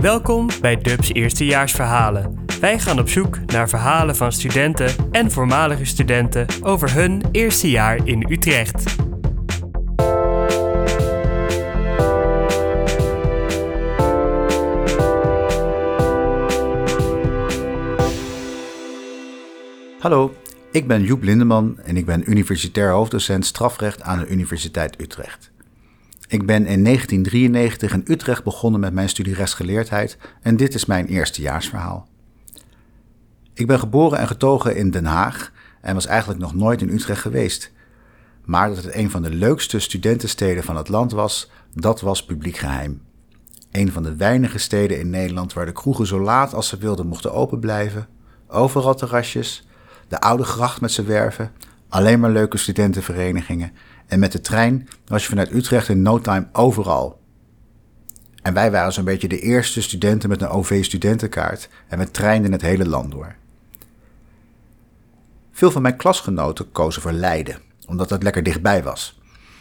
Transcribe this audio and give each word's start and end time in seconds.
Welkom 0.00 0.48
bij 0.60 0.76
Dubs 0.76 1.12
Eerstejaarsverhalen. 1.12 2.44
Wij 2.60 2.78
gaan 2.78 2.98
op 2.98 3.08
zoek 3.08 3.38
naar 3.46 3.68
verhalen 3.68 4.16
van 4.16 4.32
studenten 4.32 4.94
en 5.10 5.30
voormalige 5.30 5.84
studenten 5.84 6.46
over 6.62 6.94
hun 6.94 7.22
eerste 7.32 7.70
jaar 7.70 8.06
in 8.06 8.26
Utrecht. 8.30 8.96
Hallo, 19.98 20.34
ik 20.70 20.86
ben 20.86 21.02
Joep 21.02 21.22
Lindeman 21.22 21.78
en 21.78 21.96
ik 21.96 22.06
ben 22.06 22.30
universitair 22.30 22.90
hoofddocent 22.90 23.46
strafrecht 23.46 24.02
aan 24.02 24.18
de 24.18 24.28
Universiteit 24.28 25.00
Utrecht. 25.00 25.49
Ik 26.30 26.46
ben 26.46 26.66
in 26.66 26.84
1993 26.84 27.92
in 27.92 28.04
Utrecht 28.06 28.44
begonnen 28.44 28.80
met 28.80 28.92
mijn 28.92 29.08
studie 29.08 29.34
rechtsgeleerdheid 29.34 30.18
en 30.42 30.56
dit 30.56 30.74
is 30.74 30.84
mijn 30.84 31.06
eerstejaarsverhaal. 31.06 32.08
Ik 33.54 33.66
ben 33.66 33.78
geboren 33.78 34.18
en 34.18 34.26
getogen 34.26 34.76
in 34.76 34.90
Den 34.90 35.04
Haag 35.04 35.52
en 35.80 35.94
was 35.94 36.06
eigenlijk 36.06 36.40
nog 36.40 36.54
nooit 36.54 36.82
in 36.82 36.88
Utrecht 36.88 37.20
geweest. 37.20 37.72
Maar 38.44 38.68
dat 38.68 38.84
het 38.84 38.94
een 38.94 39.10
van 39.10 39.22
de 39.22 39.30
leukste 39.30 39.78
studentensteden 39.78 40.62
van 40.62 40.76
het 40.76 40.88
land 40.88 41.12
was, 41.12 41.50
dat 41.74 42.00
was 42.00 42.24
publiek 42.24 42.56
geheim. 42.56 43.02
Een 43.70 43.92
van 43.92 44.02
de 44.02 44.16
weinige 44.16 44.58
steden 44.58 44.98
in 44.98 45.10
Nederland 45.10 45.52
waar 45.52 45.66
de 45.66 45.72
kroegen 45.72 46.06
zo 46.06 46.20
laat 46.20 46.54
als 46.54 46.68
ze 46.68 46.76
wilden 46.76 47.06
mochten 47.06 47.32
open 47.32 47.60
blijven, 47.60 48.08
overal 48.48 48.94
terrasjes, 48.94 49.66
de 50.08 50.20
oude 50.20 50.44
gracht 50.44 50.80
met 50.80 50.92
zijn 50.92 51.06
werven, 51.06 51.52
alleen 51.88 52.20
maar 52.20 52.30
leuke 52.30 52.56
studentenverenigingen 52.56 53.72
en 54.10 54.18
met 54.18 54.32
de 54.32 54.40
trein 54.40 54.88
was 55.06 55.22
je 55.22 55.28
vanuit 55.28 55.52
Utrecht 55.52 55.88
in 55.88 56.02
no 56.02 56.18
time 56.18 56.48
overal. 56.52 57.20
En 58.42 58.54
wij 58.54 58.70
waren 58.70 58.92
zo'n 58.92 59.04
beetje 59.04 59.28
de 59.28 59.40
eerste 59.40 59.82
studenten 59.82 60.28
met 60.28 60.42
een 60.42 60.48
OV-studentenkaart 60.48 61.68
en 61.88 61.98
we 61.98 62.10
trainden 62.10 62.52
het 62.52 62.62
hele 62.62 62.88
land 62.88 63.10
door. 63.10 63.34
Veel 65.52 65.70
van 65.70 65.82
mijn 65.82 65.96
klasgenoten 65.96 66.72
kozen 66.72 67.02
voor 67.02 67.12
Leiden, 67.12 67.58
omdat 67.86 68.08
dat 68.08 68.22
lekker 68.22 68.42
dichtbij 68.42 68.82
was. 68.82 69.20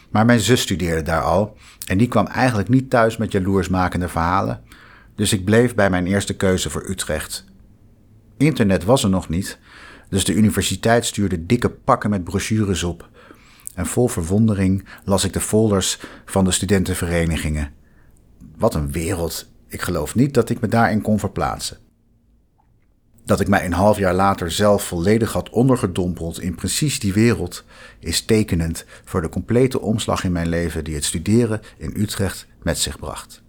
Maar 0.09 0.25
mijn 0.25 0.39
zus 0.39 0.61
studeerde 0.61 1.01
daar 1.01 1.23
al 1.23 1.57
en 1.85 1.97
die 1.97 2.07
kwam 2.07 2.27
eigenlijk 2.27 2.69
niet 2.69 2.89
thuis 2.89 3.17
met 3.17 3.31
jaloersmakende 3.31 4.07
verhalen, 4.07 4.61
dus 5.15 5.33
ik 5.33 5.45
bleef 5.45 5.75
bij 5.75 5.89
mijn 5.89 6.07
eerste 6.07 6.35
keuze 6.35 6.69
voor 6.69 6.89
Utrecht. 6.89 7.45
Internet 8.37 8.83
was 8.83 9.03
er 9.03 9.09
nog 9.09 9.29
niet, 9.29 9.59
dus 10.09 10.23
de 10.23 10.33
universiteit 10.33 11.05
stuurde 11.05 11.45
dikke 11.45 11.69
pakken 11.69 12.09
met 12.09 12.23
brochures 12.23 12.83
op 12.83 13.09
en 13.79 13.85
vol 13.85 14.07
verwondering 14.07 14.85
las 15.03 15.23
ik 15.23 15.33
de 15.33 15.39
folders 15.39 15.99
van 16.25 16.43
de 16.43 16.51
studentenverenigingen. 16.51 17.73
Wat 18.57 18.75
een 18.75 18.91
wereld! 18.91 19.47
Ik 19.67 19.81
geloof 19.81 20.15
niet 20.15 20.33
dat 20.33 20.49
ik 20.49 20.59
me 20.59 20.67
daarin 20.67 21.01
kon 21.01 21.19
verplaatsen. 21.19 21.77
Dat 23.25 23.39
ik 23.39 23.47
mij 23.47 23.65
een 23.65 23.73
half 23.73 23.97
jaar 23.97 24.13
later 24.13 24.51
zelf 24.51 24.83
volledig 24.83 25.33
had 25.33 25.49
ondergedompeld 25.49 26.41
in 26.41 26.55
precies 26.55 26.99
die 26.99 27.13
wereld, 27.13 27.63
is 27.99 28.25
tekenend 28.25 28.85
voor 29.05 29.21
de 29.21 29.29
complete 29.29 29.81
omslag 29.81 30.23
in 30.23 30.31
mijn 30.31 30.49
leven 30.49 30.83
die 30.83 30.95
het 30.95 31.05
studeren 31.05 31.61
in 31.77 31.93
Utrecht 31.95 32.47
met 32.61 32.77
zich 32.77 32.99
bracht. 32.99 33.41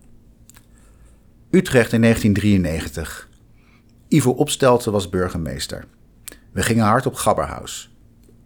Utrecht 1.50 1.92
in 1.92 2.00
1993. 2.00 3.28
Ivo 4.08 4.30
Opstelten 4.30 4.92
was 4.92 5.08
burgemeester. 5.08 5.84
We 6.52 6.62
gingen 6.62 6.84
hard 6.84 7.06
op 7.06 7.14
Gabberhaus. 7.14 7.89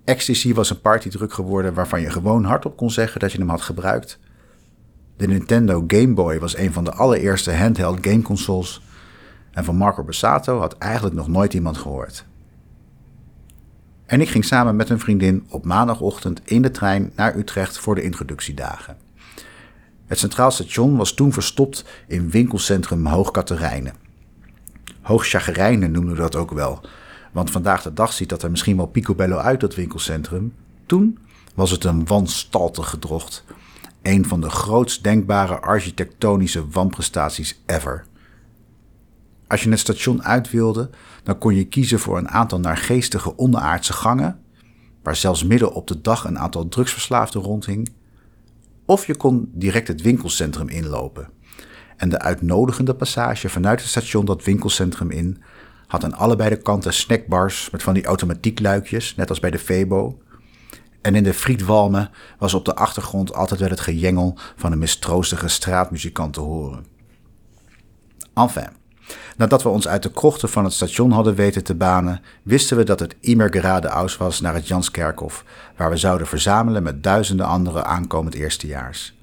Ecstasy 0.04 0.54
was 0.54 0.70
een 0.70 0.80
partydruk 0.80 1.32
geworden 1.32 1.74
waarvan 1.74 2.00
je 2.00 2.10
gewoon 2.10 2.44
hardop 2.44 2.76
kon 2.76 2.90
zeggen 2.90 3.20
dat 3.20 3.32
je 3.32 3.38
hem 3.38 3.48
had 3.48 3.62
gebruikt. 3.62 4.18
De 5.16 5.26
Nintendo 5.26 5.84
Game 5.86 6.14
Boy 6.14 6.38
was 6.38 6.56
een 6.56 6.72
van 6.72 6.84
de 6.84 6.92
allereerste 6.92 7.52
handheld 7.52 8.06
gameconsoles. 8.06 8.82
En 9.52 9.64
van 9.64 9.76
Marco 9.76 10.02
Bassato 10.02 10.58
had 10.58 10.78
eigenlijk 10.78 11.14
nog 11.14 11.28
nooit 11.28 11.54
iemand 11.54 11.76
gehoord. 11.76 12.24
En 14.06 14.20
ik 14.20 14.28
ging 14.28 14.44
samen 14.44 14.76
met 14.76 14.90
een 14.90 15.00
vriendin 15.00 15.46
op 15.48 15.64
maandagochtend 15.64 16.40
in 16.44 16.62
de 16.62 16.70
trein 16.70 17.12
naar 17.16 17.36
Utrecht 17.36 17.78
voor 17.78 17.94
de 17.94 18.02
introductiedagen. 18.02 18.96
Het 20.06 20.18
Centraal 20.18 20.50
Station 20.50 20.96
was 20.96 21.14
toen 21.14 21.32
verstopt 21.32 21.84
in 22.06 22.30
winkelcentrum 22.30 23.06
Hoog. 23.06 23.30
Hoog 25.00 25.26
Chagrijnen 25.26 25.90
noemden 25.90 26.14
we 26.14 26.20
dat 26.20 26.36
ook 26.36 26.50
wel, 26.50 26.80
want 27.34 27.50
vandaag 27.50 27.82
de 27.82 27.92
dag 27.92 28.12
ziet 28.12 28.28
dat 28.28 28.42
er 28.42 28.50
misschien 28.50 28.76
wel 28.76 28.86
picobello 28.86 29.36
uit, 29.36 29.60
dat 29.60 29.74
winkelcentrum. 29.74 30.54
Toen 30.86 31.18
was 31.54 31.70
het 31.70 31.84
een 31.84 32.06
wanstaltig 32.06 32.90
gedrocht. 32.90 33.44
Een 34.02 34.28
van 34.28 34.40
de 34.40 34.50
grootst 34.50 35.02
denkbare 35.02 35.60
architectonische 35.60 36.68
wanprestaties 36.68 37.62
ever. 37.66 38.06
Als 39.46 39.62
je 39.62 39.70
het 39.70 39.78
station 39.78 40.24
uit 40.24 40.50
wilde, 40.50 40.90
dan 41.22 41.38
kon 41.38 41.54
je 41.54 41.64
kiezen 41.64 41.98
voor 41.98 42.18
een 42.18 42.28
aantal 42.28 42.60
naargeestige 42.60 43.36
onderaardse 43.36 43.92
gangen, 43.92 44.40
waar 45.02 45.16
zelfs 45.16 45.44
midden 45.44 45.72
op 45.72 45.86
de 45.86 46.00
dag 46.00 46.24
een 46.24 46.38
aantal 46.38 46.68
drugsverslaafden 46.68 47.42
rondhing. 47.42 47.92
Of 48.84 49.06
je 49.06 49.16
kon 49.16 49.50
direct 49.52 49.88
het 49.88 50.02
winkelcentrum 50.02 50.68
inlopen. 50.68 51.28
En 51.96 52.08
de 52.08 52.18
uitnodigende 52.18 52.94
passage 52.94 53.48
vanuit 53.48 53.80
het 53.80 53.90
station 53.90 54.24
dat 54.24 54.44
winkelcentrum 54.44 55.10
in 55.10 55.42
had 55.94 56.04
aan 56.04 56.18
allebei 56.18 56.50
de 56.50 56.56
kanten 56.56 56.92
snackbars 56.92 57.70
met 57.70 57.82
van 57.82 57.94
die 57.94 58.04
automatiekluikjes, 58.04 59.14
net 59.16 59.28
als 59.28 59.40
bij 59.40 59.50
de 59.50 59.58
Febo. 59.58 60.18
En 61.00 61.14
in 61.14 61.22
de 61.22 61.34
frietwalmen 61.34 62.10
was 62.38 62.54
op 62.54 62.64
de 62.64 62.74
achtergrond 62.74 63.34
altijd 63.34 63.60
wel 63.60 63.68
het 63.68 63.80
gejengel 63.80 64.38
van 64.56 64.72
een 64.72 64.78
mistroostige 64.78 65.48
straatmuzikant 65.48 66.32
te 66.32 66.40
horen. 66.40 66.86
Enfin, 68.34 68.68
nadat 69.36 69.62
we 69.62 69.68
ons 69.68 69.88
uit 69.88 70.02
de 70.02 70.10
krochten 70.10 70.48
van 70.48 70.64
het 70.64 70.72
station 70.72 71.10
hadden 71.10 71.34
weten 71.34 71.64
te 71.64 71.74
banen, 71.74 72.20
wisten 72.42 72.76
we 72.76 72.82
dat 72.82 73.00
het 73.00 73.16
immer 73.20 73.50
geradeaus 73.50 74.16
was 74.16 74.40
naar 74.40 74.54
het 74.54 74.68
Janskerkhof, 74.68 75.44
waar 75.76 75.90
we 75.90 75.96
zouden 75.96 76.26
verzamelen 76.26 76.82
met 76.82 77.02
duizenden 77.02 77.46
andere 77.46 77.84
aankomend 77.84 78.34
eerstejaars. 78.34 79.14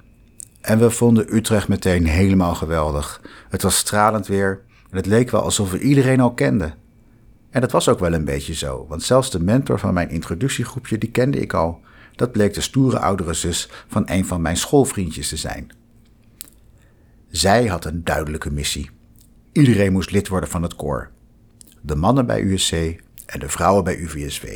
En 0.60 0.78
we 0.78 0.90
vonden 0.90 1.34
Utrecht 1.34 1.68
meteen 1.68 2.06
helemaal 2.06 2.54
geweldig. 2.54 3.20
Het 3.48 3.62
was 3.62 3.76
stralend 3.76 4.26
weer 4.26 4.60
en 4.92 4.98
het 4.98 5.06
leek 5.06 5.30
wel 5.30 5.42
alsof 5.42 5.70
we 5.70 5.80
iedereen 5.80 6.20
al 6.20 6.34
kenden. 6.34 6.74
En 7.50 7.60
dat 7.60 7.72
was 7.72 7.88
ook 7.88 7.98
wel 7.98 8.12
een 8.12 8.24
beetje 8.24 8.54
zo, 8.54 8.86
want 8.88 9.02
zelfs 9.02 9.30
de 9.30 9.40
mentor 9.40 9.78
van 9.78 9.94
mijn 9.94 10.10
introductiegroepje, 10.10 10.98
die 10.98 11.10
kende 11.10 11.40
ik 11.40 11.52
al. 11.52 11.80
Dat 12.16 12.32
bleek 12.32 12.54
de 12.54 12.60
stoere 12.60 12.98
oudere 12.98 13.34
zus 13.34 13.68
van 13.88 14.02
een 14.06 14.26
van 14.26 14.42
mijn 14.42 14.56
schoolvriendjes 14.56 15.28
te 15.28 15.36
zijn. 15.36 15.72
Zij 17.30 17.66
had 17.66 17.84
een 17.84 18.04
duidelijke 18.04 18.50
missie. 18.50 18.90
Iedereen 19.52 19.92
moest 19.92 20.10
lid 20.10 20.28
worden 20.28 20.48
van 20.48 20.62
het 20.62 20.76
koor. 20.76 21.10
De 21.80 21.94
mannen 21.94 22.26
bij 22.26 22.42
USC 22.42 22.72
en 23.26 23.40
de 23.40 23.48
vrouwen 23.48 23.84
bij 23.84 23.96
UVSW. 23.96 24.46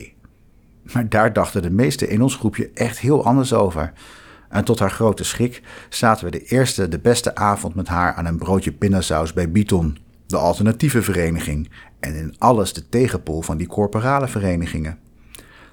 Maar 0.92 1.08
daar 1.08 1.32
dachten 1.32 1.62
de 1.62 1.70
meesten 1.70 2.08
in 2.08 2.22
ons 2.22 2.36
groepje 2.36 2.70
echt 2.74 2.98
heel 2.98 3.24
anders 3.24 3.52
over. 3.52 3.92
En 4.48 4.64
tot 4.64 4.78
haar 4.78 4.90
grote 4.90 5.24
schrik 5.24 5.62
zaten 5.88 6.24
we 6.24 6.30
de 6.30 6.44
eerste, 6.44 6.88
de 6.88 6.98
beste 6.98 7.34
avond 7.34 7.74
met 7.74 7.88
haar 7.88 8.14
aan 8.14 8.26
een 8.26 8.38
broodje 8.38 8.72
pindasaus 8.72 9.32
bij 9.32 9.50
Biton, 9.50 9.98
de 10.26 10.36
alternatieve 10.36 11.02
vereniging 11.02 11.70
en 12.00 12.14
in 12.14 12.34
alles 12.38 12.72
de 12.72 12.88
tegenpool 12.88 13.42
van 13.42 13.56
die 13.56 13.66
corporale 13.66 14.28
verenigingen. 14.28 14.98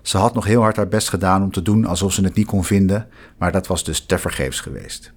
Ze 0.01 0.17
had 0.17 0.33
nog 0.33 0.45
heel 0.45 0.61
hard 0.61 0.75
haar 0.75 0.87
best 0.87 1.09
gedaan 1.09 1.43
om 1.43 1.51
te 1.51 1.61
doen 1.61 1.85
alsof 1.85 2.13
ze 2.13 2.23
het 2.23 2.35
niet 2.35 2.47
kon 2.47 2.63
vinden, 2.63 3.07
maar 3.37 3.51
dat 3.51 3.67
was 3.67 3.83
dus 3.83 4.05
tevergeefs 4.05 4.59
geweest. 4.59 5.13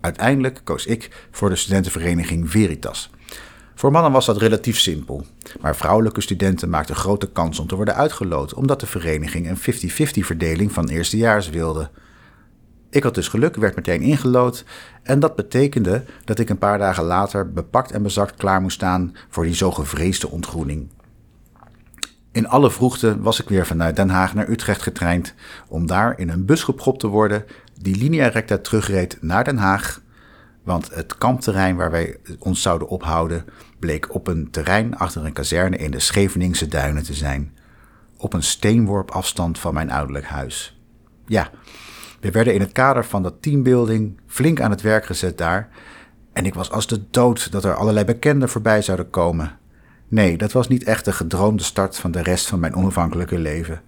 Uiteindelijk 0.00 0.60
koos 0.64 0.86
ik 0.86 1.28
voor 1.30 1.48
de 1.48 1.56
studentenvereniging 1.56 2.50
Veritas. 2.50 3.10
Voor 3.74 3.90
mannen 3.90 4.12
was 4.12 4.26
dat 4.26 4.36
relatief 4.36 4.78
simpel, 4.78 5.24
maar 5.60 5.76
vrouwelijke 5.76 6.20
studenten 6.20 6.70
maakten 6.70 6.94
grote 6.94 7.30
kans 7.30 7.58
om 7.58 7.66
te 7.66 7.76
worden 7.76 7.94
uitgeloot, 7.94 8.54
omdat 8.54 8.80
de 8.80 8.86
vereniging 8.86 9.48
een 9.48 9.56
50-50 9.56 10.26
verdeling 10.26 10.72
van 10.72 10.88
eerstejaars 10.88 11.50
wilde. 11.50 11.90
Ik 12.94 13.02
had 13.02 13.14
dus 13.14 13.28
geluk, 13.28 13.56
werd 13.56 13.76
meteen 13.76 14.00
ingelood 14.00 14.64
en 15.02 15.20
dat 15.20 15.36
betekende 15.36 16.04
dat 16.24 16.38
ik 16.38 16.48
een 16.48 16.58
paar 16.58 16.78
dagen 16.78 17.04
later 17.04 17.52
bepakt 17.52 17.90
en 17.92 18.02
bezakt 18.02 18.34
klaar 18.34 18.60
moest 18.60 18.74
staan 18.74 19.16
voor 19.28 19.44
die 19.44 19.54
zo 19.54 19.70
gevreesde 19.70 20.30
ontgroening. 20.30 20.88
In 22.32 22.48
alle 22.48 22.70
vroegte 22.70 23.20
was 23.20 23.40
ik 23.40 23.48
weer 23.48 23.66
vanuit 23.66 23.96
Den 23.96 24.08
Haag 24.08 24.34
naar 24.34 24.48
Utrecht 24.48 24.82
getraind 24.82 25.34
om 25.68 25.86
daar 25.86 26.18
in 26.18 26.28
een 26.28 26.44
bus 26.44 26.62
gepropt 26.62 27.00
te 27.00 27.06
worden 27.06 27.44
die 27.80 27.96
linea 27.96 28.28
recta 28.28 28.58
terugreed 28.58 29.18
naar 29.20 29.44
Den 29.44 29.58
Haag, 29.58 30.00
want 30.62 30.94
het 30.94 31.18
kampterrein 31.18 31.76
waar 31.76 31.90
wij 31.90 32.16
ons 32.38 32.62
zouden 32.62 32.88
ophouden 32.88 33.44
bleek 33.78 34.14
op 34.14 34.26
een 34.26 34.50
terrein 34.50 34.96
achter 34.96 35.24
een 35.24 35.32
kazerne 35.32 35.76
in 35.76 35.90
de 35.90 36.00
Scheveningse 36.00 36.66
duinen 36.66 37.02
te 37.02 37.14
zijn, 37.14 37.56
op 38.16 38.32
een 38.32 38.42
steenworp 38.42 39.10
afstand 39.10 39.58
van 39.58 39.74
mijn 39.74 39.90
ouderlijk 39.90 40.26
huis. 40.26 40.78
Ja, 41.26 41.50
we 42.24 42.30
werden 42.30 42.54
in 42.54 42.60
het 42.60 42.72
kader 42.72 43.04
van 43.04 43.22
dat 43.22 43.42
teambuilding 43.42 44.20
flink 44.26 44.60
aan 44.60 44.70
het 44.70 44.80
werk 44.80 45.06
gezet 45.06 45.38
daar. 45.38 45.68
En 46.32 46.46
ik 46.46 46.54
was 46.54 46.70
als 46.70 46.86
de 46.86 47.02
dood 47.10 47.52
dat 47.52 47.64
er 47.64 47.74
allerlei 47.74 48.04
bekenden 48.04 48.48
voorbij 48.48 48.82
zouden 48.82 49.10
komen. 49.10 49.58
Nee, 50.08 50.36
dat 50.36 50.52
was 50.52 50.68
niet 50.68 50.84
echt 50.84 51.04
de 51.04 51.12
gedroomde 51.12 51.62
start 51.62 51.96
van 51.96 52.10
de 52.10 52.22
rest 52.22 52.46
van 52.46 52.60
mijn 52.60 52.74
onafhankelijke 52.74 53.38
leven. 53.38 53.82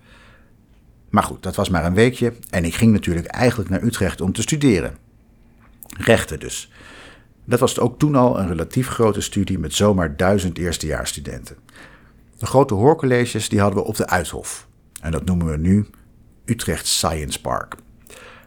Maar 1.11 1.23
goed, 1.23 1.43
dat 1.43 1.57
was 1.57 1.69
maar 1.69 1.85
een 1.85 1.95
weekje 1.95 2.33
en 2.51 2.65
ik 2.65 2.75
ging 2.75 2.93
natuurlijk 2.93 3.27
eigenlijk 3.27 3.71
naar 3.71 3.83
Utrecht 3.83 4.21
om 4.21 4.33
te 4.33 4.43
studeren. 4.43 4.97
Rechten 5.99 6.41
dus. 6.41 6.73
Dat 7.45 7.61
was 7.61 7.79
ook 7.79 7.99
toen 7.99 8.15
al 8.15 8.39
een 8.39 8.49
relatief 8.49 8.89
grote 8.89 9.21
studie 9.21 9.59
met 9.59 9.75
zomaar 9.75 10.17
duizend 10.17 10.59
eerstejaarsstudenten. 10.59 11.57
De 12.39 12.47
grote 12.47 12.75
hoorcolleges 12.75 13.49
die 13.49 13.61
hadden 13.61 13.79
we 13.79 13.89
op 13.89 13.97
de 13.97 14.09
Uithof. 14.09 14.67
En 15.01 15.11
dat 15.11 15.25
noemen 15.25 15.47
we 15.47 15.57
nu 15.57 15.87
Utrecht 16.45 16.87
Science 16.87 17.41
Park. 17.41 17.77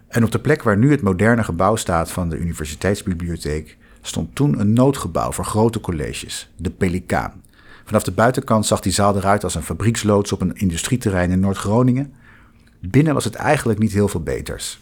En 0.10 0.24
op 0.24 0.32
de 0.32 0.40
plek 0.40 0.64
waar 0.64 0.78
nu 0.78 0.92
het 0.92 1.02
moderne 1.02 1.44
gebouw 1.44 1.76
staat 1.76 2.12
van 2.12 2.30
de 2.30 2.38
Universiteitsbibliotheek 2.38 3.78
stond 4.02 4.36
toen 4.36 4.60
een 4.60 4.74
noodgebouw 4.74 5.32
voor 5.32 5.46
grote 5.46 5.80
colleges, 5.80 6.50
de 6.56 6.70
Pelikaan. 6.70 7.42
Vanaf 7.86 8.04
de 8.04 8.12
buitenkant 8.12 8.66
zag 8.66 8.80
die 8.80 8.92
zaal 8.92 9.16
eruit 9.16 9.44
als 9.44 9.56
een 9.56 9.64
fabrieksloods 9.64 10.32
op 10.32 10.42
een 10.42 10.56
industrieterrein 10.56 11.32
in 11.32 11.40
Noord-Groningen. 11.40 12.14
Binnen 12.80 13.14
was 13.14 13.24
het 13.24 13.36
eigenlijk 13.36 13.80
niet 13.80 13.92
heel 13.92 14.08
veel 14.08 14.24
beters. 14.24 14.80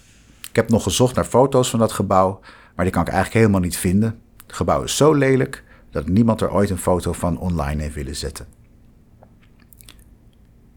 Ik 0.50 0.56
heb 0.56 0.69
nog 0.69 0.83
gezocht 0.83 1.15
naar 1.15 1.25
foto's 1.25 1.69
van 1.69 1.80
dat 1.80 1.91
gebouw, 1.91 2.39
maar 2.75 2.85
die 2.85 2.94
kan 2.94 3.01
ik 3.01 3.07
eigenlijk 3.07 3.39
helemaal 3.39 3.62
niet 3.62 3.77
vinden. 3.77 4.19
Het 4.45 4.56
gebouw 4.56 4.83
is 4.83 4.97
zo 4.97 5.13
lelijk 5.13 5.63
dat 5.91 6.07
niemand 6.07 6.41
er 6.41 6.51
ooit 6.51 6.69
een 6.69 6.77
foto 6.77 7.13
van 7.13 7.39
online 7.39 7.81
heeft 7.81 7.95
willen 7.95 8.15
zetten. 8.15 8.45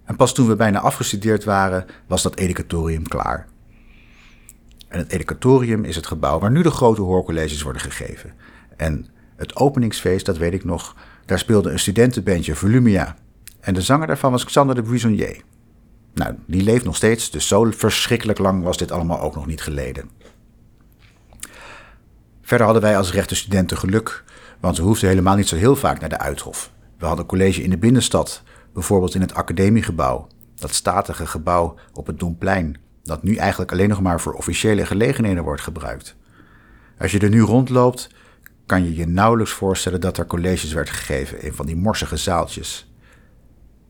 En 0.04 0.16
pas 0.16 0.34
toen 0.34 0.46
we 0.46 0.56
bijna 0.56 0.80
afgestudeerd 0.80 1.44
waren, 1.44 1.86
was 2.06 2.22
dat 2.22 2.36
educatorium 2.36 3.08
klaar. 3.08 3.48
En 4.90 4.98
het 4.98 5.12
educatorium 5.12 5.84
is 5.84 5.96
het 5.96 6.06
gebouw 6.06 6.38
waar 6.38 6.50
nu 6.50 6.62
de 6.62 6.70
grote 6.70 7.00
hoorcolleges 7.00 7.62
worden 7.62 7.82
gegeven. 7.82 8.32
En 8.76 9.06
het 9.36 9.56
openingsfeest, 9.56 10.26
dat 10.26 10.38
weet 10.38 10.52
ik 10.52 10.64
nog, 10.64 10.96
daar 11.26 11.38
speelde 11.38 11.70
een 11.70 11.78
studentenbandje 11.78 12.54
Volumia. 12.54 13.16
En 13.60 13.74
de 13.74 13.82
zanger 13.82 14.06
daarvan 14.06 14.30
was 14.30 14.44
Xander 14.44 14.74
de 14.74 14.82
Buissonnier. 14.82 15.42
Nou, 16.14 16.34
die 16.46 16.62
leeft 16.62 16.84
nog 16.84 16.96
steeds, 16.96 17.30
dus 17.30 17.48
zo 17.48 17.70
verschrikkelijk 17.70 18.38
lang 18.38 18.62
was 18.62 18.76
dit 18.76 18.90
allemaal 18.90 19.20
ook 19.20 19.34
nog 19.34 19.46
niet 19.46 19.62
geleden. 19.62 20.10
Verder 22.42 22.66
hadden 22.66 22.84
wij 22.84 22.96
als 22.96 23.12
rechte 23.12 23.34
studenten 23.34 23.76
geluk, 23.76 24.24
want 24.60 24.76
we 24.76 24.82
hoefden 24.82 25.08
helemaal 25.08 25.36
niet 25.36 25.48
zo 25.48 25.56
heel 25.56 25.76
vaak 25.76 26.00
naar 26.00 26.08
de 26.08 26.18
Uithof. 26.18 26.72
We 26.98 27.06
hadden 27.06 27.26
college 27.26 27.62
in 27.62 27.70
de 27.70 27.78
binnenstad, 27.78 28.42
bijvoorbeeld 28.72 29.14
in 29.14 29.20
het 29.20 29.34
academiegebouw, 29.34 30.26
dat 30.54 30.74
statige 30.74 31.26
gebouw 31.26 31.74
op 31.92 32.06
het 32.06 32.18
Domplein, 32.18 32.76
dat 33.02 33.22
nu 33.22 33.34
eigenlijk 33.34 33.72
alleen 33.72 33.88
nog 33.88 34.00
maar 34.00 34.20
voor 34.20 34.32
officiële 34.32 34.86
gelegenheden 34.86 35.44
wordt 35.44 35.62
gebruikt. 35.62 36.16
Als 36.98 37.12
je 37.12 37.18
er 37.18 37.28
nu 37.28 37.40
rondloopt, 37.40 38.10
kan 38.66 38.84
je 38.84 38.96
je 38.96 39.06
nauwelijks 39.06 39.52
voorstellen 39.52 40.00
dat 40.00 40.18
er 40.18 40.26
colleges 40.26 40.72
werd 40.72 40.90
gegeven 40.90 41.42
in 41.42 41.52
van 41.52 41.66
die 41.66 41.76
morsige 41.76 42.16
zaaltjes. 42.16 42.92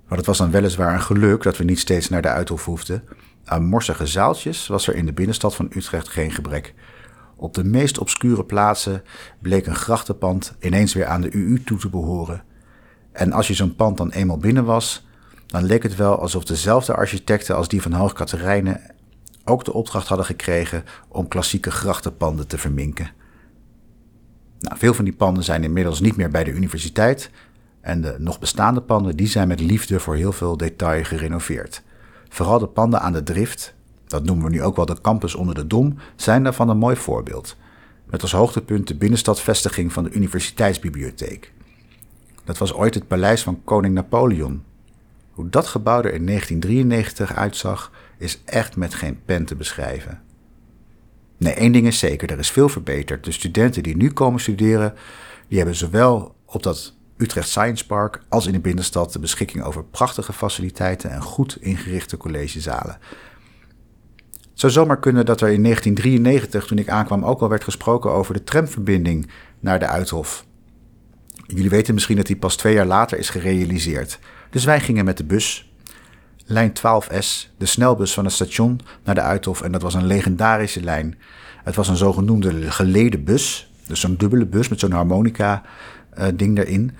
Maar 0.09 0.19
het 0.19 0.27
was 0.27 0.39
dan 0.39 0.51
weliswaar 0.51 0.95
een 0.95 1.03
geluk 1.03 1.43
dat 1.43 1.57
we 1.57 1.65
niet 1.65 1.79
steeds 1.79 2.09
naar 2.09 2.23
de 2.23 2.29
Uithof 2.29 2.65
hoefden. 2.65 3.05
Aan 3.45 3.65
morsige 3.65 4.07
zaaltjes 4.07 4.67
was 4.67 4.89
er 4.89 4.95
in 4.95 5.07
de 5.07 5.13
binnenstad 5.13 5.55
van 5.55 5.71
Utrecht 5.75 6.09
geen 6.09 6.31
gebrek. 6.31 6.75
Op 7.37 7.55
de 7.55 7.65
meest 7.65 7.99
obscure 7.99 8.45
plaatsen 8.45 9.03
bleek 9.41 9.67
een 9.67 9.75
grachtenpand 9.75 10.55
ineens 10.61 10.95
weer 10.95 11.06
aan 11.06 11.21
de 11.21 11.33
UU 11.33 11.63
toe 11.65 11.79
te 11.79 11.89
behoren. 11.89 12.43
En 13.13 13.33
als 13.33 13.49
je 13.49 13.55
zo'n 13.55 13.77
pand 13.77 13.97
dan 13.97 14.11
eenmaal 14.11 14.39
binnen 14.39 14.65
was, 14.65 15.06
dan 15.47 15.65
leek 15.65 15.83
het 15.83 15.97
wel 15.97 16.21
alsof 16.21 16.45
dezelfde 16.45 16.95
architecten 16.95 17.56
als 17.56 17.69
die 17.69 17.83
van 17.83 17.93
Hoog 17.93 18.13
Katerijnen 18.13 18.81
ook 19.45 19.65
de 19.65 19.73
opdracht 19.73 20.09
hadden 20.09 20.27
gekregen 20.27 20.85
om 21.09 21.29
klassieke 21.29 21.71
grachtenpanden 21.71 22.47
te 22.47 22.59
verminken. 22.59 23.11
Nou, 24.61 24.79
veel 24.79 24.95
van 24.95 25.05
die 25.05 25.15
panden 25.15 25.45
zijn 25.45 25.65
inmiddels 25.65 26.01
niet 26.01 26.17
meer 26.17 26.31
bij 26.31 26.45
de 26.45 26.53
universiteit 26.53 27.31
en 27.81 28.01
de 28.01 28.17
nog 28.19 28.39
bestaande 28.39 28.81
panden 28.81 29.17
die 29.17 29.27
zijn 29.27 29.49
met 29.49 29.61
liefde 29.61 30.01
voor 30.01 30.17
heel 30.17 30.33
veel 30.33 30.57
detail 30.57 31.05
gerenoveerd. 31.05 31.83
Vooral 32.29 32.59
de 32.59 32.67
panden 32.67 33.01
aan 33.01 33.13
de 33.13 33.23
drift, 33.23 33.75
dat 34.07 34.25
noemen 34.25 34.45
we 34.45 34.51
nu 34.51 34.63
ook 34.63 34.77
wel 34.77 34.87
de 34.87 35.01
campus 35.01 35.35
onder 35.35 35.55
de 35.55 35.67
Dom, 35.67 35.97
zijn 36.17 36.43
daarvan 36.43 36.69
een 36.69 36.79
mooi 36.79 36.97
voorbeeld. 36.97 37.57
Met 38.07 38.23
als 38.23 38.33
hoogtepunt 38.33 38.89
de 38.89 38.95
binnenstadvestiging 38.95 39.93
van 39.93 40.05
de 40.05 40.11
Universiteitsbibliotheek. 40.11 41.53
Dat 42.45 42.59
was 42.59 42.75
ooit 42.75 42.95
het 42.95 43.09
paleis 43.09 43.43
van 43.43 43.65
koning 43.65 43.95
Napoleon. 43.95 44.63
Hoe 45.31 45.49
dat 45.49 45.67
gebouw 45.67 45.99
er 45.99 46.15
in 46.15 46.27
1993 46.27 47.35
uitzag, 47.35 47.91
is 48.20 48.43
echt 48.44 48.76
met 48.76 48.94
geen 48.94 49.25
pen 49.25 49.44
te 49.44 49.56
beschrijven. 49.56 50.20
Nee, 51.37 51.55
één 51.55 51.72
ding 51.72 51.87
is 51.87 51.99
zeker, 51.99 52.31
er 52.31 52.38
is 52.38 52.50
veel 52.50 52.69
verbeterd. 52.69 53.25
De 53.25 53.32
studenten 53.32 53.82
die 53.82 53.96
nu 53.96 54.12
komen 54.12 54.40
studeren, 54.40 54.94
die 55.49 55.56
hebben 55.58 55.76
zowel 55.76 56.34
op 56.44 56.62
dat 56.62 56.94
Utrecht 57.17 57.49
Science 57.49 57.87
Park 57.87 58.22
als 58.28 58.46
in 58.46 58.52
de 58.52 58.61
binnenstad 58.61 59.12
de 59.12 59.19
beschikking 59.19 59.64
over 59.64 59.84
prachtige 59.84 60.32
faciliteiten 60.32 61.11
en 61.11 61.22
goed 61.22 61.56
ingerichte 61.61 62.17
collegezalen. 62.17 62.99
Het 64.50 64.70
zou 64.70 64.72
zomaar 64.72 64.99
kunnen 64.99 65.26
dat 65.26 65.40
er 65.40 65.49
in 65.49 65.62
1993, 65.62 66.67
toen 66.67 66.78
ik 66.78 66.88
aankwam, 66.88 67.25
ook 67.25 67.40
al 67.40 67.49
werd 67.49 67.64
gesproken 67.64 68.11
over 68.11 68.34
de 68.34 68.44
tramverbinding 68.44 69.31
naar 69.61 69.78
de 69.78 69.87
Uithof. 69.87 70.44
Jullie 71.46 71.70
weten 71.70 71.94
misschien 71.94 72.17
dat 72.17 72.26
die 72.26 72.37
pas 72.37 72.56
twee 72.56 72.75
jaar 72.75 72.87
later 72.87 73.19
is 73.19 73.28
gerealiseerd. 73.28 74.19
Dus 74.50 74.64
wij 74.64 74.81
gingen 74.81 75.05
met 75.05 75.17
de 75.17 75.25
bus 75.25 75.69
lijn 76.50 76.73
12S, 76.79 77.49
de 77.56 77.67
snelbus 77.67 78.14
van 78.14 78.25
het 78.25 78.32
station 78.32 78.81
naar 79.05 79.14
de 79.14 79.20
Uithof. 79.20 79.62
En 79.62 79.73
dat 79.73 79.82
was 79.82 79.94
een 79.94 80.06
legendarische 80.06 80.82
lijn. 80.82 81.19
Het 81.64 81.75
was 81.75 81.88
een 81.88 81.97
zogenoemde 81.97 82.70
geleden 82.70 83.25
bus. 83.25 83.73
Dus 83.87 84.00
zo'n 84.00 84.17
dubbele 84.17 84.47
bus 84.47 84.69
met 84.69 84.81
zo'n 84.81 84.93
harmonica-ding 84.93 86.58
uh, 86.58 86.64
erin. 86.64 86.93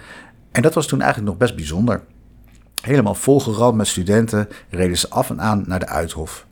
En 0.51 0.63
dat 0.63 0.75
was 0.75 0.87
toen 0.87 1.01
eigenlijk 1.01 1.31
nog 1.31 1.41
best 1.41 1.57
bijzonder. 1.57 2.03
Helemaal 2.81 3.15
volgerald 3.15 3.75
met 3.75 3.87
studenten 3.87 4.49
reden 4.69 4.99
ze 4.99 5.09
af 5.09 5.31
en 5.31 5.41
aan 5.41 5.65
naar 5.67 5.79
de 5.79 5.87
Uithof. 5.87 6.47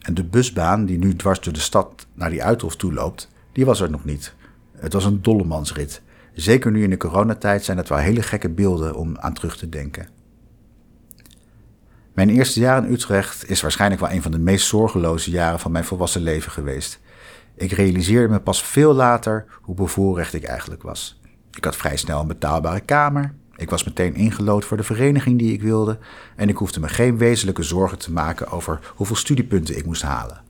En 0.00 0.14
de 0.14 0.24
busbaan 0.24 0.84
die 0.84 0.98
nu 0.98 1.16
dwars 1.16 1.40
door 1.40 1.52
de 1.52 1.60
stad 1.60 2.06
naar 2.14 2.30
die 2.30 2.44
Uithof 2.44 2.76
toe 2.76 2.92
loopt, 2.92 3.28
die 3.52 3.64
was 3.64 3.80
er 3.80 3.90
nog 3.90 4.04
niet. 4.04 4.34
Het 4.76 4.92
was 4.92 5.04
een 5.04 5.22
dollemansrit. 5.22 6.02
Zeker 6.34 6.70
nu 6.70 6.82
in 6.82 6.90
de 6.90 6.96
coronatijd 6.96 7.64
zijn 7.64 7.76
dat 7.76 7.88
wel 7.88 7.98
hele 7.98 8.22
gekke 8.22 8.48
beelden 8.48 8.94
om 8.94 9.18
aan 9.18 9.34
terug 9.34 9.56
te 9.56 9.68
denken. 9.68 10.15
Mijn 12.16 12.30
eerste 12.30 12.60
jaar 12.60 12.84
in 12.84 12.92
Utrecht 12.92 13.48
is 13.48 13.60
waarschijnlijk 13.60 14.00
wel 14.00 14.10
een 14.10 14.22
van 14.22 14.30
de 14.30 14.38
meest 14.38 14.66
zorgeloze 14.66 15.30
jaren 15.30 15.60
van 15.60 15.72
mijn 15.72 15.84
volwassen 15.84 16.22
leven 16.22 16.52
geweest. 16.52 17.00
Ik 17.54 17.72
realiseerde 17.72 18.28
me 18.28 18.40
pas 18.40 18.62
veel 18.62 18.94
later 18.94 19.44
hoe 19.62 19.74
bevoorrecht 19.74 20.34
ik 20.34 20.44
eigenlijk 20.44 20.82
was. 20.82 21.20
Ik 21.56 21.64
had 21.64 21.76
vrij 21.76 21.96
snel 21.96 22.20
een 22.20 22.26
betaalbare 22.26 22.80
kamer. 22.80 23.34
Ik 23.56 23.70
was 23.70 23.84
meteen 23.84 24.14
ingelood 24.14 24.64
voor 24.64 24.76
de 24.76 24.82
vereniging 24.82 25.38
die 25.38 25.52
ik 25.52 25.62
wilde. 25.62 25.98
En 26.36 26.48
ik 26.48 26.56
hoefde 26.56 26.80
me 26.80 26.88
geen 26.88 27.18
wezenlijke 27.18 27.62
zorgen 27.62 27.98
te 27.98 28.12
maken 28.12 28.50
over 28.50 28.92
hoeveel 28.94 29.16
studiepunten 29.16 29.76
ik 29.76 29.86
moest 29.86 30.02
halen. 30.02 30.40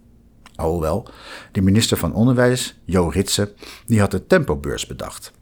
Alhoewel, 0.56 1.08
de 1.52 1.62
minister 1.62 1.96
van 1.96 2.14
Onderwijs, 2.14 2.80
Jo 2.84 3.08
Ritsen, 3.08 3.50
die 3.86 4.00
had 4.00 4.10
de 4.10 4.26
tempobeurs 4.26 4.86
bedacht. 4.86 5.32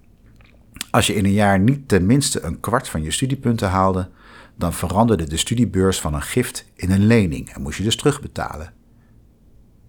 Als 0.91 1.07
je 1.07 1.15
in 1.15 1.25
een 1.25 1.33
jaar 1.33 1.59
niet 1.59 1.89
tenminste 1.89 2.43
een 2.43 2.61
kwart 2.61 2.89
van 2.89 3.03
je 3.03 3.11
studiepunten 3.11 3.69
haalde, 3.69 4.09
dan 4.57 4.73
veranderde 4.73 5.25
de 5.25 5.37
studiebeurs 5.37 6.01
van 6.01 6.15
een 6.15 6.23
gift 6.23 6.65
in 6.75 6.91
een 6.91 7.07
lening 7.07 7.51
en 7.51 7.63
moest 7.63 7.79
je 7.79 7.85
dus 7.85 7.97
terugbetalen. 7.97 8.73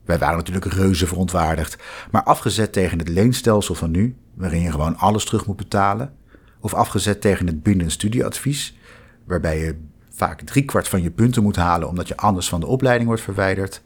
Wij 0.06 0.18
waren 0.18 0.38
natuurlijk 0.38 0.66
reuze 0.66 1.08
verontwaardigd, 1.08 1.84
maar 2.12 2.24
afgezet 2.24 2.74
tegen 2.74 2.98
het 2.98 3.08
leenstelsel 3.08 3.76
van 3.76 3.92
nu, 3.92 4.16
waarin 4.34 4.62
je 4.62 4.72
gewoon 4.72 4.98
alles 4.98 5.26
terug 5.26 5.46
moet 5.46 5.56
betalen, 5.56 6.14
of 6.60 6.74
afgezet 6.74 7.22
tegen 7.22 7.48
het 7.48 7.64
bindend 7.64 7.92
studieadvies, 7.92 8.78
waarbij 9.24 9.60
je 9.60 9.76
vaak 10.10 10.42
driekwart 10.42 10.88
van 10.88 11.02
je 11.02 11.12
punten 11.12 11.44
moet 11.44 11.56
halen 11.56 11.88
omdat 11.88 12.08
je 12.08 12.18
anders 12.18 12.50
van 12.50 12.60
de 12.60 12.66
opleiding 12.66 13.08
wordt 13.08 13.24
verwijderd, 13.24 13.82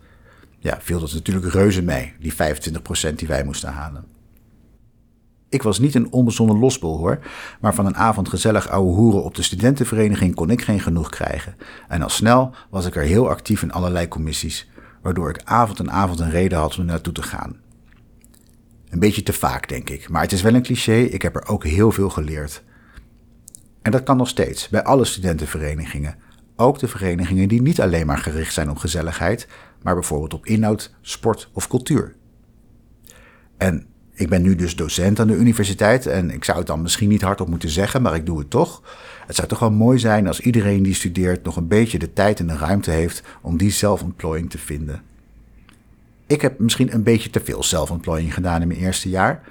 ja, 0.60 0.78
viel 0.82 1.00
dat 1.00 1.14
natuurlijk 1.14 1.54
reuze 1.54 1.82
mee, 1.82 2.14
die 2.20 2.34
25% 2.34 3.16
die 3.16 3.28
wij 3.28 3.44
moesten 3.44 3.72
halen. 3.72 4.19
Ik 5.50 5.64
was 5.64 5.80
niet 5.80 5.96
een 5.96 6.12
onbezonnen 6.12 6.60
losbol 6.60 6.98
hoor, 6.98 7.20
maar 7.60 7.74
van 7.74 7.86
een 7.86 7.96
avond 7.96 8.30
gezellig 8.30 8.70
ouwe 8.70 8.94
hoeren 8.94 9.24
op 9.24 9.36
de 9.36 9.42
studentenvereniging 9.42 10.36
kon 10.36 10.50
ik 10.50 10.62
geen 10.62 10.80
genoeg 10.80 11.10
krijgen. 11.10 11.56
En 11.88 12.02
al 12.02 12.10
snel 12.10 12.54
was 12.70 12.86
ik 12.86 12.96
er 12.96 13.04
heel 13.04 13.30
actief 13.30 13.62
in 13.62 13.72
allerlei 13.72 14.08
commissies, 14.08 14.70
waardoor 15.02 15.30
ik 15.30 15.42
avond 15.44 15.80
en 15.80 15.92
avond 15.92 16.20
een 16.20 16.30
reden 16.30 16.58
had 16.58 16.78
om 16.78 16.86
naartoe 16.86 17.14
te 17.14 17.22
gaan. 17.22 17.58
Een 18.90 19.00
beetje 19.00 19.24
te 19.24 19.34
vaak, 19.34 19.70
denk 19.70 19.90
ik, 19.90 20.10
maar 20.10 20.22
het 20.22 20.32
is 20.32 20.42
wel 20.42 20.54
een 20.54 20.64
cliché, 20.64 20.98
ik 20.98 21.22
heb 21.22 21.36
er 21.36 21.48
ook 21.48 21.64
heel 21.64 21.92
veel 21.92 22.10
geleerd. 22.10 22.64
En 23.82 23.92
dat 23.92 24.04
kan 24.04 24.18
nog 24.18 24.28
steeds, 24.28 24.70
bij 24.70 24.84
alle 24.84 25.06
studentenverenigingen. 25.06 26.16
Ook 26.56 26.80
de 26.80 26.88
verenigingen 26.88 27.48
die 27.48 27.62
niet 27.62 27.82
alleen 27.82 28.06
maar 28.06 28.18
gericht 28.18 28.54
zijn 28.54 28.70
op 28.70 28.78
gezelligheid, 28.78 29.48
maar 29.82 29.94
bijvoorbeeld 29.94 30.34
op 30.34 30.46
inhoud, 30.46 30.96
sport 31.02 31.50
of 31.54 31.68
cultuur. 31.68 32.16
En 33.58 33.88
ik 34.20 34.30
ben 34.30 34.42
nu 34.42 34.56
dus 34.56 34.76
docent 34.76 35.20
aan 35.20 35.28
de 35.28 35.36
universiteit 35.36 36.06
en 36.06 36.32
ik 36.32 36.44
zou 36.44 36.58
het 36.58 36.68
dan 36.68 36.82
misschien 36.82 37.10
niet 37.10 37.22
hardop 37.22 37.48
moeten 37.48 37.70
zeggen, 37.70 38.02
maar 38.02 38.16
ik 38.16 38.26
doe 38.26 38.40
het 38.40 38.50
toch. 38.50 38.82
Het 39.28 39.36
zou 39.36 39.48
toch 39.48 39.60
wel 39.60 39.72
mooi 39.72 40.00
zijn 40.00 40.28
als 40.28 40.40
iedereen 40.40 40.84
die 40.84 40.94
studeert 40.94 41.44
nog 41.44 41.56
een 41.56 41.68
beetje 41.68 42.00
de 42.00 42.14
tijd 42.14 42.40
en 42.40 42.48
de 42.48 42.58
ruimte 42.58 42.92
heeft 42.92 43.24
om 43.42 43.58
die 43.58 43.72
zelfontplooiing 43.72 44.50
te 44.50 44.58
vinden. 44.58 45.02
Ik 46.28 46.42
heb 46.42 46.60
misschien 46.60 46.94
een 46.94 47.04
beetje 47.04 47.30
te 47.30 47.40
veel 47.40 47.64
zelfontplooiing 47.64 48.34
gedaan 48.34 48.62
in 48.62 48.68
mijn 48.68 48.80
eerste 48.80 49.10
jaar 49.10 49.44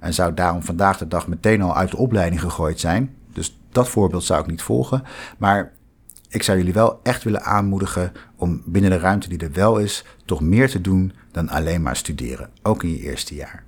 en 0.00 0.14
zou 0.14 0.34
daarom 0.34 0.62
vandaag 0.62 0.98
de 0.98 1.08
dag 1.08 1.28
meteen 1.28 1.62
al 1.62 1.76
uit 1.76 1.90
de 1.90 1.96
opleiding 1.96 2.40
gegooid 2.40 2.80
zijn. 2.80 3.14
Dus 3.32 3.58
dat 3.72 3.88
voorbeeld 3.88 4.24
zou 4.24 4.40
ik 4.40 4.46
niet 4.46 4.62
volgen, 4.62 5.02
maar 5.38 5.72
ik 6.28 6.42
zou 6.42 6.58
jullie 6.58 6.72
wel 6.72 7.00
echt 7.02 7.22
willen 7.22 7.42
aanmoedigen 7.42 8.12
om 8.36 8.62
binnen 8.64 8.90
de 8.90 8.98
ruimte 8.98 9.28
die 9.28 9.38
er 9.38 9.52
wel 9.52 9.78
is, 9.78 10.04
toch 10.24 10.40
meer 10.40 10.70
te 10.70 10.80
doen 10.80 11.12
dan 11.30 11.48
alleen 11.48 11.82
maar 11.82 11.96
studeren, 11.96 12.50
ook 12.62 12.82
in 12.82 12.90
je 12.90 13.00
eerste 13.00 13.34
jaar. 13.34 13.63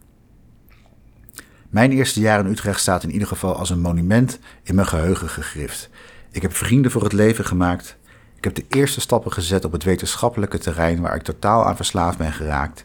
Mijn 1.70 1.92
eerste 1.92 2.20
jaar 2.20 2.40
in 2.40 2.50
Utrecht 2.50 2.80
staat 2.80 3.02
in 3.02 3.10
ieder 3.10 3.28
geval 3.28 3.56
als 3.56 3.70
een 3.70 3.80
monument 3.80 4.38
in 4.62 4.74
mijn 4.74 4.86
geheugen 4.86 5.28
gegrift. 5.28 5.90
Ik 6.30 6.42
heb 6.42 6.54
vrienden 6.54 6.90
voor 6.90 7.02
het 7.02 7.12
leven 7.12 7.44
gemaakt. 7.44 7.96
Ik 8.36 8.44
heb 8.44 8.54
de 8.54 8.64
eerste 8.68 9.00
stappen 9.00 9.32
gezet 9.32 9.64
op 9.64 9.72
het 9.72 9.84
wetenschappelijke 9.84 10.58
terrein 10.58 11.00
waar 11.00 11.14
ik 11.14 11.22
totaal 11.22 11.64
aan 11.64 11.76
verslaafd 11.76 12.18
ben 12.18 12.32
geraakt. 12.32 12.84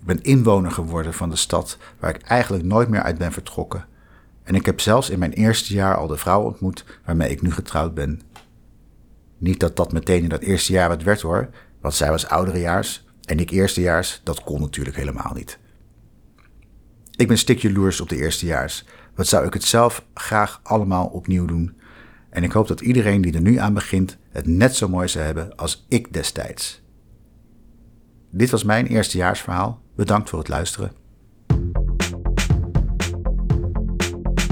Ik 0.00 0.06
ben 0.06 0.22
inwoner 0.22 0.70
geworden 0.70 1.14
van 1.14 1.30
de 1.30 1.36
stad 1.36 1.78
waar 1.98 2.14
ik 2.14 2.22
eigenlijk 2.22 2.64
nooit 2.64 2.88
meer 2.88 3.02
uit 3.02 3.18
ben 3.18 3.32
vertrokken. 3.32 3.84
En 4.42 4.54
ik 4.54 4.66
heb 4.66 4.80
zelfs 4.80 5.10
in 5.10 5.18
mijn 5.18 5.32
eerste 5.32 5.74
jaar 5.74 5.96
al 5.96 6.06
de 6.06 6.16
vrouw 6.16 6.42
ontmoet 6.42 6.84
waarmee 7.04 7.30
ik 7.30 7.42
nu 7.42 7.52
getrouwd 7.52 7.94
ben. 7.94 8.20
Niet 9.38 9.60
dat 9.60 9.76
dat 9.76 9.92
meteen 9.92 10.22
in 10.22 10.28
dat 10.28 10.42
eerste 10.42 10.72
jaar 10.72 10.98
werd 11.04 11.20
hoor, 11.20 11.48
want 11.80 11.94
zij 11.94 12.10
was 12.10 12.28
ouderejaars 12.28 13.04
en 13.24 13.38
ik 13.38 13.50
eerstejaars, 13.50 14.20
dat 14.24 14.42
kon 14.42 14.60
natuurlijk 14.60 14.96
helemaal 14.96 15.32
niet. 15.34 15.58
Ik 17.20 17.28
ben 17.28 17.38
stik 17.38 17.58
jaloers 17.58 18.00
op 18.00 18.08
de 18.08 18.16
eerstejaars. 18.16 18.84
Wat 19.14 19.26
zou 19.26 19.46
ik 19.46 19.52
het 19.52 19.64
zelf 19.64 20.04
graag 20.14 20.60
allemaal 20.62 21.06
opnieuw 21.06 21.44
doen? 21.44 21.76
En 22.30 22.42
ik 22.42 22.52
hoop 22.52 22.68
dat 22.68 22.80
iedereen 22.80 23.20
die 23.20 23.34
er 23.34 23.40
nu 23.40 23.56
aan 23.56 23.74
begint 23.74 24.18
het 24.30 24.46
net 24.46 24.76
zo 24.76 24.88
mooi 24.88 25.08
zou 25.08 25.24
hebben 25.24 25.56
als 25.56 25.86
ik 25.88 26.12
destijds. 26.12 26.82
Dit 28.30 28.50
was 28.50 28.64
mijn 28.64 28.86
eerstejaarsverhaal. 28.86 29.82
Bedankt 29.96 30.28
voor 30.28 30.38
het 30.38 30.48
luisteren. 30.48 30.92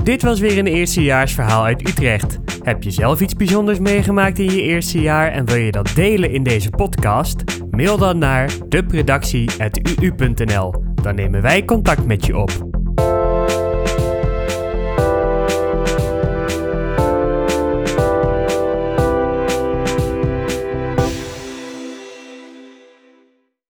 Dit 0.02 0.22
was 0.22 0.40
weer 0.40 0.58
een 0.58 0.66
eerstejaarsverhaal 0.66 1.64
uit 1.64 1.88
Utrecht. 1.88 2.38
Heb 2.62 2.82
je 2.82 2.90
zelf 2.90 3.20
iets 3.20 3.34
bijzonders 3.34 3.78
meegemaakt 3.78 4.38
in 4.38 4.50
je 4.50 4.62
eerste 4.62 5.00
jaar 5.00 5.32
en 5.32 5.44
wil 5.44 5.56
je 5.56 5.72
dat 5.72 5.90
delen 5.94 6.30
in 6.30 6.42
deze 6.42 6.70
podcast? 6.70 7.44
Mail 7.70 7.98
dan 7.98 8.18
naar 8.18 8.52
depredactie.uu.nl. 8.68 10.87
Dan 11.02 11.14
nemen 11.14 11.42
wij 11.42 11.64
contact 11.64 12.06
met 12.06 12.26
je 12.26 12.36
op. 12.36 12.77